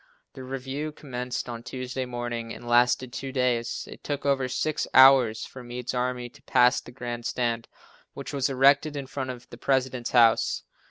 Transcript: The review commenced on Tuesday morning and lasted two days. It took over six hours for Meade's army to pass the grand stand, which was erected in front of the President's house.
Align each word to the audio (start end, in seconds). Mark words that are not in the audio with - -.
The 0.33 0.41
review 0.43 0.91
commenced 0.91 1.47
on 1.47 1.61
Tuesday 1.61 2.05
morning 2.07 2.51
and 2.51 2.67
lasted 2.67 3.13
two 3.13 3.31
days. 3.31 3.87
It 3.87 4.03
took 4.03 4.25
over 4.25 4.47
six 4.47 4.87
hours 4.95 5.45
for 5.45 5.63
Meade's 5.63 5.93
army 5.93 6.27
to 6.27 6.41
pass 6.41 6.81
the 6.81 6.91
grand 6.91 7.23
stand, 7.23 7.67
which 8.15 8.33
was 8.33 8.49
erected 8.49 8.95
in 8.97 9.05
front 9.05 9.29
of 9.29 9.47
the 9.51 9.59
President's 9.59 10.09
house. 10.09 10.63